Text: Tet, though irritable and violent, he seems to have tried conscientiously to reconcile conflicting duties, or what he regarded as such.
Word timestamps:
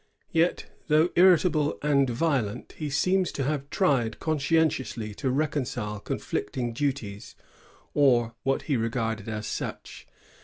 Tet, 0.33 0.65
though 0.87 1.09
irritable 1.15 1.77
and 1.83 2.09
violent, 2.09 2.71
he 2.71 2.89
seems 2.89 3.31
to 3.33 3.43
have 3.43 3.69
tried 3.69 4.19
conscientiously 4.19 5.13
to 5.13 5.29
reconcile 5.29 5.99
conflicting 5.99 6.73
duties, 6.73 7.35
or 7.93 8.33
what 8.41 8.63
he 8.63 8.75
regarded 8.77 9.29
as 9.29 9.45
such. 9.45 10.07